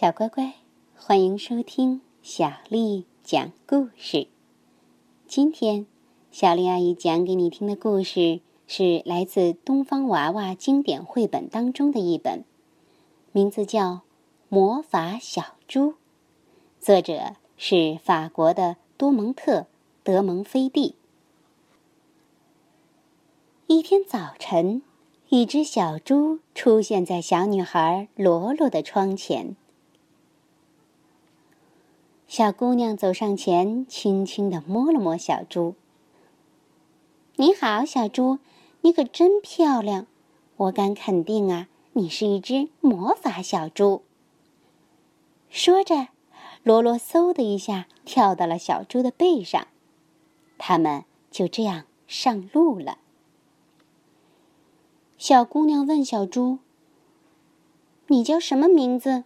[0.00, 0.54] 小乖乖，
[0.96, 4.28] 欢迎收听小丽讲故事。
[5.26, 5.84] 今天，
[6.30, 12.44] 小丽阿姨讲给你听的故事是来自东方娃娃经典绘本当中的一本，
[13.32, 13.92] 名字叫
[14.48, 15.88] 《魔法小猪》，
[16.80, 19.60] 作者是法国的多蒙特·
[20.02, 20.94] 德蒙菲蒂。
[23.66, 24.80] 一天早晨，
[25.28, 29.56] 一只小猪出现在小女孩罗罗的窗前。
[32.30, 35.74] 小姑娘走上前，轻轻地摸了摸小猪。
[37.34, 38.38] “你好，小猪，
[38.82, 40.06] 你可真漂亮！
[40.56, 44.02] 我敢肯定啊，你是一只魔法小猪。”
[45.50, 46.06] 说着，
[46.62, 49.66] 罗罗嗖的一下跳到了小猪的背上，
[50.56, 51.02] 他们
[51.32, 52.98] 就这样上路了。
[55.18, 56.60] 小姑娘问小猪
[58.06, 59.24] ：“你叫什么名字？”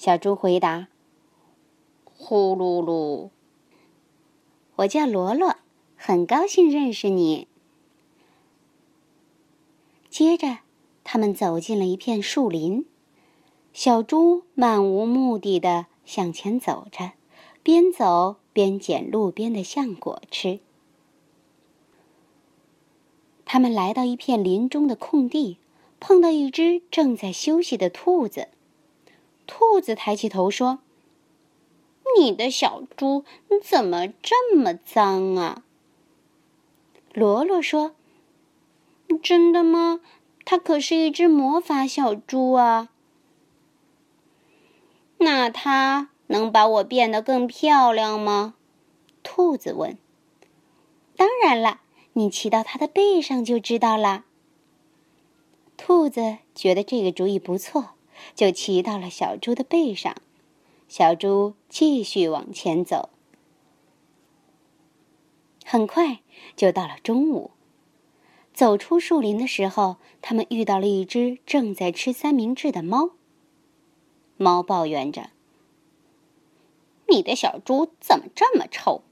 [0.00, 0.88] 小猪回答
[2.16, 3.28] ：“呼噜噜，
[4.76, 5.56] 我叫罗罗，
[5.94, 7.46] 很高兴认识你。”
[10.08, 10.60] 接着，
[11.04, 12.86] 他们走进了一片树林。
[13.74, 17.12] 小猪漫无目的的向前走着，
[17.62, 20.60] 边走边捡路边的橡果吃。
[23.44, 25.58] 他们来到一片林中的空地，
[26.00, 28.48] 碰到一只正在休息的兔子。
[29.52, 30.78] 兔子抬起头说
[32.16, 33.24] ：“你的小猪
[33.60, 35.64] 怎么这么脏啊？”
[37.12, 37.96] 罗罗说
[39.20, 39.98] ：“真的吗？
[40.44, 42.90] 它可是一只魔法小猪啊！
[45.18, 48.54] 那它能把我变得更漂亮吗？”
[49.24, 49.98] 兔子问。
[51.16, 51.80] “当然了，
[52.12, 54.26] 你骑到它的背上就知道了。”
[55.76, 57.94] 兔子觉得这个主意不错。
[58.34, 60.16] 就骑到了小猪的背上，
[60.88, 63.10] 小猪继续往前走。
[65.64, 66.20] 很快
[66.56, 67.52] 就到了中午，
[68.52, 73.10] 走出树林的时候，他们遇到了一只正在吃三明治的猫。
[74.36, 75.30] 猫抱怨着
[77.08, 79.02] ：“你的小猪怎么这么臭？”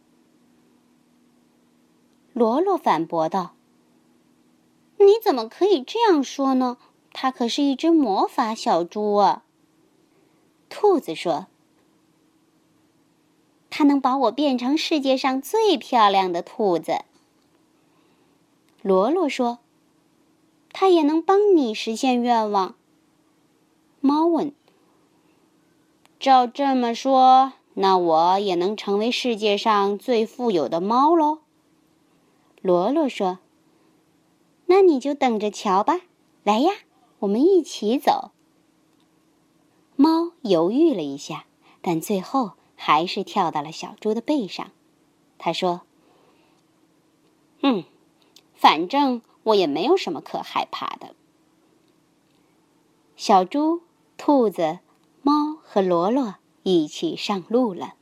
[2.33, 3.55] 罗罗反驳道
[4.99, 6.79] ：“你怎么可以这样说呢？”
[7.13, 9.45] 它可是一只魔法小猪啊！
[10.69, 11.47] 兔子说
[13.71, 16.99] ：“它能把我变成世界上最漂亮的兔子。”
[18.83, 19.59] 罗罗说
[20.73, 22.77] ：“它也能帮你实现愿望。”
[24.01, 24.53] 猫问
[26.21, 31.41] ：“照这么说，那我也能成为世界上最富有的猫喽？”
[32.63, 33.39] 罗罗说
[34.67, 36.03] ：“那你就等着瞧吧，
[36.45, 36.73] 来呀！”
[37.21, 38.31] 我们一起走。
[39.97, 41.47] 猫犹豫了一下，
[41.83, 44.71] 但最后还是跳到了小猪的背上。
[45.39, 45.83] 他说
[47.63, 47.83] ：“嗯，
[48.55, 51.17] 反正我也没有什么可害怕的。”
[53.17, 53.83] 小猪、
[54.17, 54.79] 兔子、
[55.23, 57.95] 猫和罗罗一起上路了。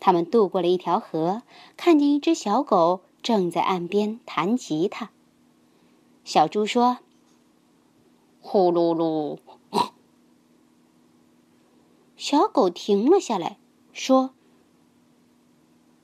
[0.00, 1.42] 他们渡过了一条河，
[1.78, 5.10] 看见一只小狗正在岸边弹吉他。
[6.24, 6.98] 小猪说。
[8.50, 9.36] 呼噜噜！
[12.16, 13.58] 小狗停了下来，
[13.92, 14.30] 说：“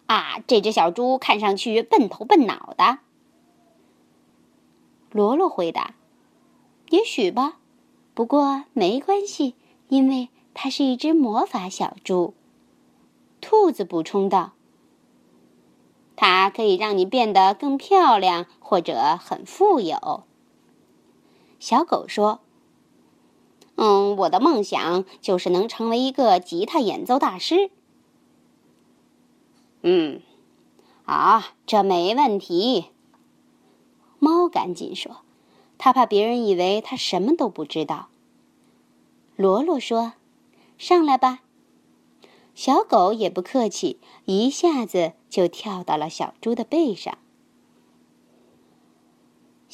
[0.04, 2.98] 啊，这只小猪看上去笨头笨脑的。”
[5.10, 5.94] 罗罗回答
[6.92, 7.56] ：“也许吧，
[8.12, 9.54] 不过没关系，
[9.88, 12.34] 因为它是一只魔法小猪。”
[13.40, 14.52] 兔子补充道
[16.14, 20.24] ：“它可以让你变得更漂亮，或者很富有。”
[21.64, 22.40] 小狗说
[23.76, 27.70] ：“嗯，我的梦想就是能成为一个吉他演奏大师。”
[29.80, 30.20] 嗯，
[31.06, 32.90] 啊，这没问题。
[34.18, 35.22] 猫赶紧说
[35.78, 38.08] ：“他怕别人以为他什么都不知道。”
[39.34, 40.12] 罗罗说
[40.76, 41.40] ：“上来吧。”
[42.54, 47.16] 小狗也不客气，一下子就跳到了小猪的背上。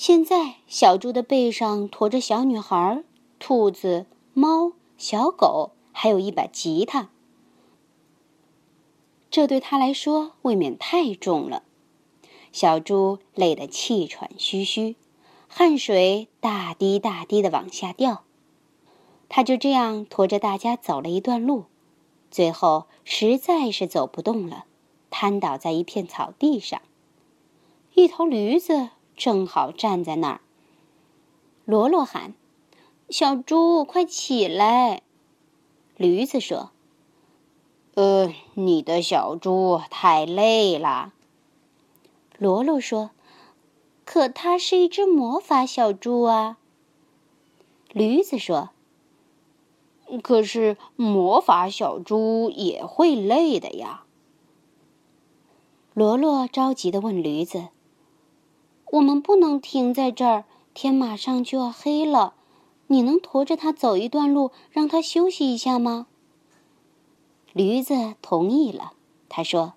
[0.03, 3.05] 现在，小猪的背上驮着小女孩、
[3.39, 7.11] 兔子、猫、小狗，还有一把吉他。
[9.31, 11.65] 这对他来说未免太重了。
[12.51, 14.97] 小猪累得气喘吁吁，
[15.49, 18.25] 汗水大滴大滴的往下掉。
[19.29, 21.67] 他就这样驮着大家走了一段路，
[22.31, 24.65] 最后实在是走不动了，
[25.11, 26.81] 瘫倒在一片草地上。
[27.93, 28.89] 一头驴子。
[29.21, 30.41] 正好站在那儿，
[31.67, 32.33] 罗罗喊
[33.11, 35.03] ：“小猪，快起来！
[35.99, 36.71] 驴子说
[37.97, 41.13] ：“呃，你的小猪太累了。”
[42.39, 43.11] 罗罗说
[44.07, 46.57] ：“可它是一只魔法小猪啊。”
[47.93, 48.71] 驴子说
[50.25, 54.05] ：“可是魔法小猪也会累的呀。”
[55.93, 57.69] 罗罗着急的问驴子
[58.91, 60.45] ：“我们不能停在这儿，
[60.75, 62.35] 天马上就要黑了。
[62.89, 66.09] 你能驮着它走一段路，让它休息一下吗？”
[67.53, 68.93] 驴子同意了。
[69.29, 69.75] 他说：“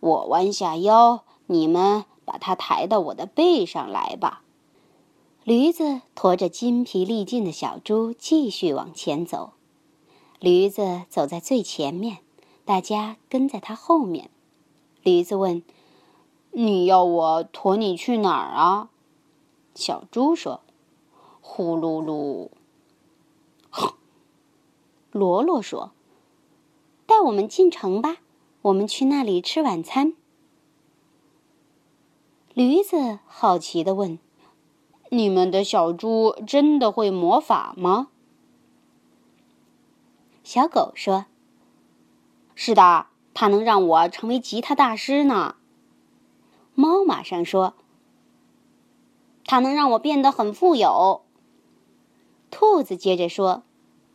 [0.00, 4.42] 我弯下腰，你们把它抬到我的背上来吧。”
[5.44, 9.52] 驴子驮着筋疲力尽的小猪继续往前走。
[10.40, 12.18] 驴子走在最前面，
[12.64, 14.30] 大家跟在它后面。
[15.02, 15.62] 驴子问
[16.60, 18.90] ：“你要我驮你去哪儿啊？”
[19.76, 20.60] 小猪说
[21.40, 22.48] ：“呼噜噜。”
[25.12, 25.92] 罗罗说
[27.06, 28.16] ：“带我们进城吧，
[28.62, 30.14] 我们去那里吃晚餐。”
[32.54, 34.18] 驴子好奇的问
[35.10, 38.08] ：“你们的小猪真的会魔法吗？”
[40.42, 41.26] 小狗说
[42.56, 45.54] ：“是的。”它能让我成为吉他大师呢。
[46.78, 47.74] 猫马上说
[49.44, 51.22] ：“它能让我变得很富有。”
[52.52, 53.64] 兔子接着说：“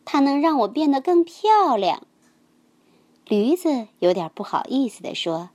[0.05, 2.07] 它能让我变得更漂亮。”
[3.27, 5.49] 驴子有点不好意思地说：“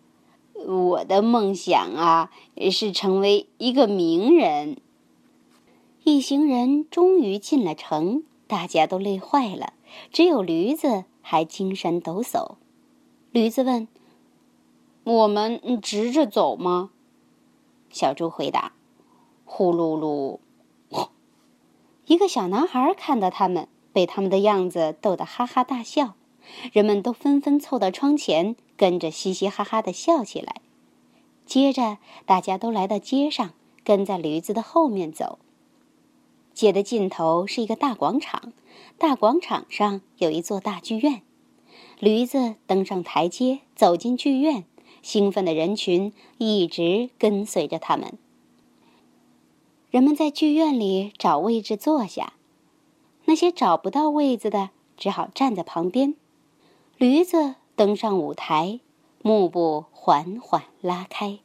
[0.52, 2.30] 我的梦想啊，
[2.70, 4.76] 是成为一个名人。”
[6.04, 9.72] 一行人终于进了城，大家都累坏了，
[10.12, 12.56] 只有驴子还精神抖擞。
[13.32, 13.88] 驴子问
[15.04, 16.90] ：“我们直着走吗？”
[17.90, 18.72] 小猪回答
[19.44, 20.38] ：“呼噜噜。”
[22.06, 26.14] 一个小男孩看到他们，被他们的样子逗得哈哈大笑。
[26.72, 30.62] 人们都纷纷凑到窗前，跟着嘻嘻哈哈的笑起来。
[31.44, 33.50] 接着，大家都来到街上，
[33.84, 35.38] 跟在驴子的后面走。
[36.54, 38.52] 街的尽头是一个大广场，
[38.96, 41.22] 大广场上有一座大剧院。
[41.98, 44.64] 驴子登上台阶，走进剧院，
[45.08, 48.18] 兴奋的人群一直跟随着他们。
[49.90, 52.34] 人们在剧院里找位置坐下，
[53.24, 54.68] 那些找不到位子的
[54.98, 56.14] 只好站在旁边。
[56.98, 58.80] 驴子登上舞台，
[59.22, 61.38] 幕布缓缓拉开，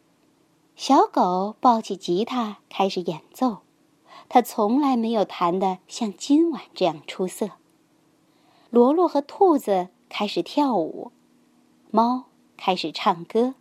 [0.76, 3.60] 小狗抱起吉他开始演奏，
[4.28, 7.52] 它从来没有弹得像今晚这样出色。
[8.70, 9.88] 罗罗和兔子。
[10.16, 11.12] 开始跳舞，
[11.90, 12.26] 猫
[12.58, 13.56] 开始唱歌，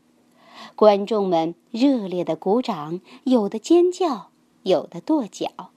[0.76, 4.30] 观众们热烈的鼓掌，有的尖叫，
[4.62, 5.70] 有的跺脚。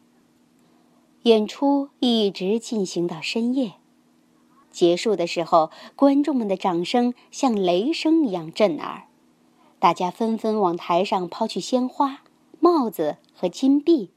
[1.24, 3.74] 演出一直进行到深夜，
[4.70, 9.08] 结束的时候，观众们的掌声像雷声一样震耳，
[9.80, 12.22] 大家纷纷往台上抛去鲜花、
[12.60, 14.12] 帽子和金币。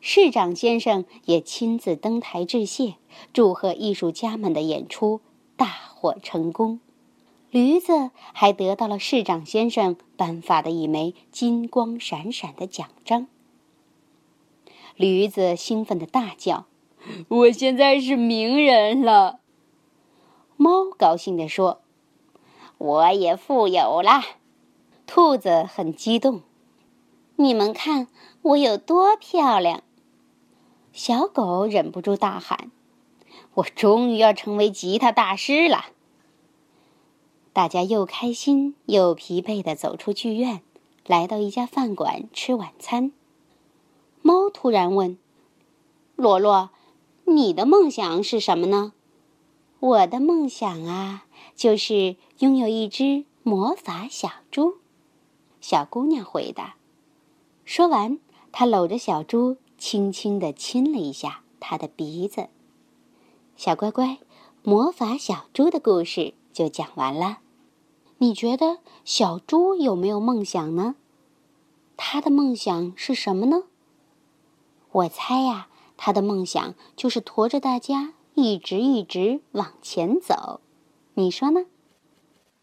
[0.00, 2.96] 市长先生也亲自登台致谢，
[3.32, 5.20] 祝贺艺术家们的演出。
[5.56, 6.80] 大获成功，
[7.54, 13.28] 驴子还得到了市长先生颁发的一枚金光闪闪的奖章。
[14.96, 16.66] 驴子兴奋的大叫
[17.30, 19.38] ：“我现在是名人了！”
[20.58, 21.82] 猫高兴地说
[22.76, 24.20] ：“我也富有了。”
[25.06, 26.42] 兔子很激动
[27.38, 28.08] ：“你们看
[28.42, 29.84] 我有多漂亮！”
[30.92, 32.72] 小狗忍不住大喊。
[33.54, 35.93] 我终于要成为吉他大师了。
[37.54, 40.60] 大家又开心又疲惫的走出剧院，
[41.06, 43.12] 来到一家饭馆吃晚餐。
[44.22, 45.16] 猫突然问
[46.16, 46.70] ：“罗罗，
[47.26, 48.92] 你的梦想是什么呢
[49.78, 54.78] ？”“我的梦想啊，就是拥有一只魔法小猪。”
[55.62, 56.74] 小姑娘回答。
[57.64, 58.18] 说完，
[58.50, 62.48] 她搂着小猪，轻轻地亲了一下它的鼻子。
[63.56, 64.18] 小乖乖，
[64.64, 67.38] 魔法小猪的故事就讲完了。
[68.24, 70.94] 你觉得小猪有没有梦想呢？
[71.94, 73.64] 他的梦想是什么呢？
[74.92, 80.60] 我猜呀，他的梦想就是驮着大家一直一直往前走。
[81.12, 81.66] 你说呢？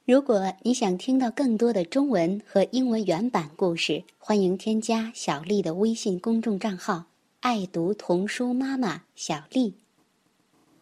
[0.03, 7.03] 如果你想听到更多的中文和英文原版故事，欢迎添加小丽的微信公众账号
[7.41, 9.75] “爱读童书妈妈小丽”。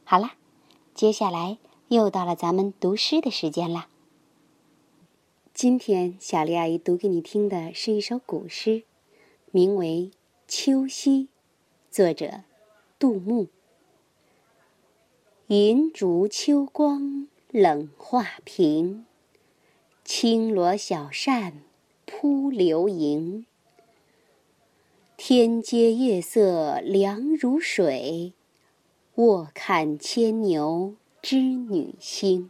[0.05, 0.36] 好啦，
[0.95, 1.57] 接下来
[1.89, 3.89] 又到了咱们读诗的时间啦。
[5.62, 8.84] 今天小丽阿姨读给你听的是一首古诗，
[9.51, 10.10] 名为
[10.48, 11.24] 《秋夕》，
[11.92, 12.44] 作者
[12.98, 13.50] 杜牧。
[15.48, 19.06] 银烛秋光冷画屏，
[20.06, 21.62] 轻罗小扇
[22.06, 23.46] 扑流萤。
[25.18, 28.32] 天阶夜色凉如水，
[29.16, 32.50] 卧看牵牛织女星。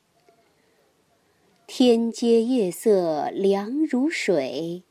[1.73, 4.83] 天阶夜色凉如水，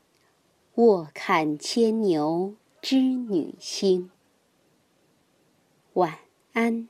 [0.73, 4.09] 卧看牵牛织女星。
[5.93, 6.17] 晚
[6.53, 6.89] 安。